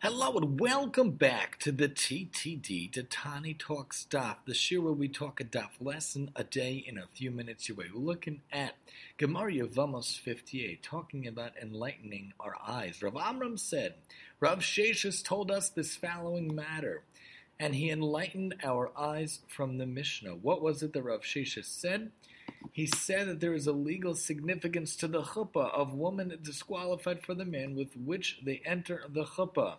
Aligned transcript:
Hello 0.00 0.36
and 0.36 0.60
welcome 0.60 1.12
back 1.12 1.58
to 1.60 1.72
the 1.72 1.88
TTD, 1.88 2.92
to 2.92 3.02
Tani 3.02 3.54
Talks 3.54 4.06
Daf, 4.10 4.36
the 4.44 4.52
show 4.52 4.82
where 4.82 4.92
we 4.92 5.08
talk 5.08 5.40
a 5.40 5.44
daf 5.44 5.70
lesson 5.80 6.30
a 6.36 6.44
day 6.44 6.84
in 6.86 6.98
a 6.98 7.06
few 7.14 7.30
minutes 7.30 7.70
away. 7.70 7.86
We're 7.92 8.02
looking 8.02 8.42
at 8.52 8.74
Gemara 9.16 9.52
Yevamos 9.52 10.18
58, 10.18 10.82
talking 10.82 11.26
about 11.26 11.52
enlightening 11.60 12.34
our 12.38 12.56
eyes. 12.64 13.02
Rav 13.02 13.16
Amram 13.16 13.56
said, 13.56 13.94
Rav 14.38 14.58
Sheshis 14.58 15.24
told 15.24 15.50
us 15.50 15.70
this 15.70 15.96
following 15.96 16.54
matter, 16.54 17.02
and 17.58 17.74
he 17.74 17.90
enlightened 17.90 18.56
our 18.62 18.90
eyes 18.98 19.40
from 19.48 19.78
the 19.78 19.86
Mishnah. 19.86 20.36
What 20.36 20.60
was 20.60 20.82
it 20.82 20.92
that 20.92 21.02
Rav 21.04 21.22
Sheshis 21.22 21.64
said? 21.64 22.10
He 22.76 22.84
said 22.84 23.26
that 23.26 23.40
there 23.40 23.54
is 23.54 23.66
a 23.66 23.72
legal 23.72 24.14
significance 24.14 24.96
to 24.96 25.08
the 25.08 25.22
chuppah 25.22 25.72
of 25.72 25.94
woman 25.94 26.38
disqualified 26.42 27.22
for 27.22 27.32
the 27.32 27.46
man 27.46 27.74
with 27.74 27.96
which 27.96 28.38
they 28.44 28.60
enter 28.66 29.04
the 29.08 29.24
chuppah. 29.24 29.76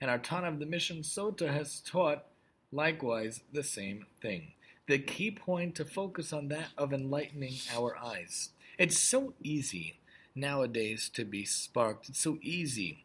And 0.00 0.10
our 0.10 0.16
Tana 0.16 0.48
of 0.48 0.58
the 0.58 0.64
Mishnah 0.64 1.02
Sota 1.02 1.52
has 1.52 1.80
taught 1.80 2.24
likewise 2.72 3.42
the 3.52 3.62
same 3.62 4.06
thing. 4.22 4.52
The 4.88 5.00
key 5.00 5.30
point 5.30 5.74
to 5.74 5.84
focus 5.84 6.32
on 6.32 6.48
that 6.48 6.68
of 6.78 6.94
enlightening 6.94 7.56
our 7.74 7.94
eyes. 7.98 8.48
It's 8.78 8.98
so 8.98 9.34
easy 9.42 9.98
nowadays 10.34 11.10
to 11.12 11.26
be 11.26 11.44
sparked. 11.44 12.08
It's 12.08 12.20
so 12.20 12.38
easy 12.40 13.04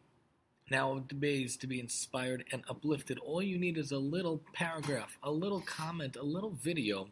nowadays 0.70 1.56
to 1.58 1.66
be 1.66 1.80
inspired 1.80 2.44
and 2.52 2.62
uplifted. 2.68 3.18
All 3.18 3.42
you 3.42 3.58
need 3.58 3.78
is 3.78 3.92
a 3.92 3.98
little 3.98 4.40
paragraph, 4.52 5.18
a 5.22 5.30
little 5.30 5.60
comment, 5.60 6.16
a 6.16 6.22
little 6.22 6.50
video, 6.50 7.08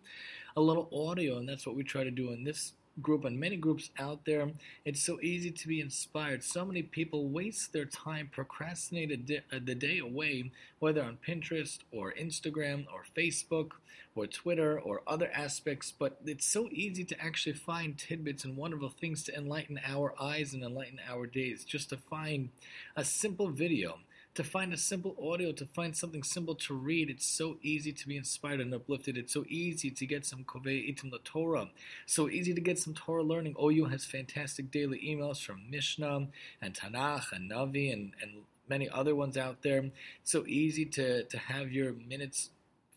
a 0.57 0.61
little 0.61 0.89
audio, 0.93 1.39
and 1.39 1.49
that's 1.49 1.67
what 1.67 1.77
we 1.77 1.85
try 1.85 2.05
to 2.05 2.11
do 2.11 2.33
in 2.33 2.45
this 2.45 2.73
group 3.03 3.25
and 3.25 3.39
many 3.39 3.57
groups 3.57 3.91
out 3.99 4.25
there. 4.25 4.51
It's 4.85 5.03
so 5.03 5.21
easy 5.21 5.51
to 5.51 5.69
be 5.69 5.81
inspired. 5.81 6.45
So 6.45 6.65
many 6.65 6.83
people 6.83 7.29
waste 7.29 7.73
their 7.73 7.85
time, 7.85 8.31
procrastinate 8.33 9.31
uh, 9.53 9.59
the 9.65 9.75
day 9.75 9.99
away, 9.99 10.53
whether 10.79 11.03
on 11.03 11.19
Pinterest 11.27 11.79
or 11.91 12.13
Instagram 12.13 12.87
or 12.93 13.05
Facebook 13.17 13.71
or 14.15 14.27
Twitter 14.27 14.79
or 14.79 15.03
other 15.07 15.31
aspects. 15.35 15.93
But 15.97 16.19
it's 16.25 16.47
so 16.47 16.69
easy 16.71 17.05
to 17.05 17.21
actually 17.21 17.55
find 17.55 17.99
tidbits 17.99 18.45
and 18.45 18.57
wonderful 18.57 18.91
things 18.91 19.25
to 19.25 19.35
enlighten 19.35 19.81
our 19.85 20.15
eyes 20.21 20.55
and 20.55 20.63
enlighten 20.63 21.01
our 21.09 21.27
days. 21.27 21.65
Just 21.65 21.91
to 21.91 21.97
find 21.97 22.51
a 22.97 23.05
simple 23.05 23.49
video 23.49 23.99
to 24.35 24.43
find 24.43 24.73
a 24.73 24.77
simple 24.77 25.15
audio, 25.23 25.53
to 25.53 25.67
find 25.67 25.97
something 25.97 26.23
simple 26.23 26.55
to 26.57 26.75
read. 26.75 27.09
It's 27.09 27.27
so 27.27 27.57
easy 27.63 27.93
to 27.93 28.09
be 28.09 28.17
inspired 28.17 28.61
and 28.61 28.75
uplifted. 28.75 29.17
It's 29.17 29.33
so 29.33 29.45
easy 29.49 29.91
to 29.91 30.07
get 30.07 30.27
some 30.27 30.45
Kovei 30.45 30.93
Itim 30.93 31.13
the 31.13 31.19
Torah. 31.23 31.69
So 32.07 32.29
easy 32.29 32.53
to 32.53 32.61
get 32.61 32.79
some 32.79 32.95
Torah 32.95 33.23
learning. 33.23 33.55
OU 33.63 33.87
has 33.87 34.05
fantastic 34.05 34.73
daily 34.73 35.01
emails 35.07 35.41
from 35.41 35.71
Mishnah 35.71 36.29
and 36.61 36.75
Tanakh 36.75 37.33
and 37.33 37.51
Navi 37.51 37.93
and, 37.93 38.13
and 38.21 38.43
many 38.69 38.89
other 38.89 39.15
ones 39.15 39.37
out 39.37 39.63
there. 39.63 39.79
It's 40.21 40.33
so 40.33 40.45
easy 40.47 40.85
to, 40.87 41.23
to 41.25 41.39
have 41.39 41.71
your 41.71 41.93
minutes 41.93 42.51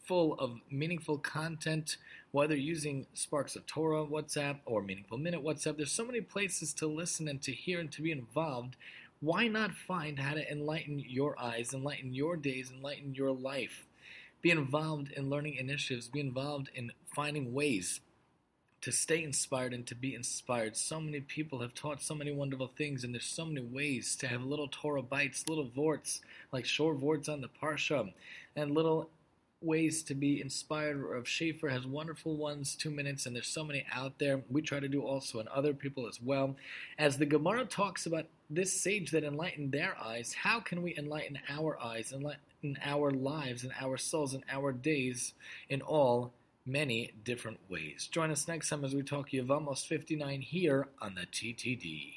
full 0.07 0.35
of 0.39 0.61
meaningful 0.71 1.17
content, 1.17 1.97
whether 2.31 2.55
using 2.55 3.05
Sparks 3.13 3.57
of 3.57 3.65
Torah 3.65 4.05
WhatsApp 4.05 4.59
or 4.65 4.81
Meaningful 4.81 5.17
Minute 5.17 5.43
WhatsApp. 5.43 5.75
There's 5.75 5.91
so 5.91 6.05
many 6.05 6.21
places 6.21 6.73
to 6.75 6.87
listen 6.87 7.27
and 7.27 7.41
to 7.41 7.51
hear 7.51 7.79
and 7.79 7.91
to 7.91 8.01
be 8.01 8.11
involved 8.11 8.77
why 9.19 9.47
not 9.47 9.73
find 9.73 10.19
how 10.19 10.35
to 10.35 10.51
enlighten 10.51 10.99
your 10.99 11.39
eyes, 11.39 11.73
enlighten 11.73 12.13
your 12.13 12.35
days, 12.37 12.71
enlighten 12.71 13.15
your 13.15 13.31
life? 13.31 13.85
Be 14.41 14.51
involved 14.51 15.11
in 15.11 15.29
learning 15.29 15.55
initiatives, 15.55 16.07
be 16.07 16.19
involved 16.19 16.69
in 16.75 16.91
finding 17.15 17.53
ways 17.53 18.01
to 18.81 18.91
stay 18.91 19.23
inspired 19.23 19.73
and 19.73 19.87
to 19.87 19.95
be 19.95 20.13
inspired. 20.13 20.77
So 20.77 21.01
many 21.01 21.19
people 21.19 21.61
have 21.61 21.73
taught 21.73 22.01
so 22.01 22.13
many 22.13 22.31
wonderful 22.31 22.71
things, 22.77 23.03
and 23.03 23.13
there's 23.13 23.25
so 23.25 23.45
many 23.45 23.61
ways 23.61 24.15
to 24.17 24.27
have 24.27 24.43
little 24.43 24.67
Torah 24.67 25.01
bites, 25.01 25.47
little 25.49 25.67
vorts, 25.67 26.21
like 26.51 26.65
short 26.65 26.99
vorts 26.99 27.27
on 27.27 27.41
the 27.41 27.49
Parsha, 27.49 28.13
and 28.55 28.71
little 28.71 29.09
ways 29.61 30.03
to 30.03 30.13
be 30.13 30.41
inspired. 30.41 30.97
Rav 30.97 31.27
Schaefer 31.27 31.69
has 31.69 31.85
wonderful 31.85 32.37
ones, 32.37 32.75
two 32.75 32.91
minutes, 32.91 33.25
and 33.25 33.35
there's 33.35 33.47
so 33.47 33.63
many 33.63 33.85
out 33.91 34.19
there. 34.19 34.41
We 34.49 34.61
try 34.61 34.79
to 34.79 34.87
do 34.87 35.01
also, 35.01 35.39
and 35.39 35.47
other 35.49 35.73
people 35.73 36.07
as 36.07 36.21
well. 36.21 36.55
As 36.97 37.17
the 37.17 37.25
Gemara 37.25 37.65
talks 37.65 38.05
about 38.05 38.27
this 38.49 38.79
sage 38.79 39.11
that 39.11 39.23
enlightened 39.23 39.71
their 39.71 39.97
eyes, 39.99 40.33
how 40.33 40.59
can 40.59 40.81
we 40.81 40.95
enlighten 40.97 41.39
our 41.49 41.79
eyes, 41.81 42.13
enlighten 42.13 42.77
our 42.83 43.11
lives, 43.11 43.63
and 43.63 43.73
our 43.79 43.97
souls, 43.97 44.33
and 44.33 44.43
our 44.49 44.71
days 44.71 45.33
in 45.69 45.81
all 45.81 46.33
many 46.65 47.13
different 47.23 47.59
ways? 47.69 48.07
Join 48.11 48.31
us 48.31 48.47
next 48.47 48.69
time 48.69 48.85
as 48.85 48.93
we 48.93 49.01
talk 49.01 49.29
Yevamos 49.29 49.85
59 49.85 50.41
here 50.41 50.87
on 51.01 51.15
the 51.15 51.25
TTD. 51.25 52.16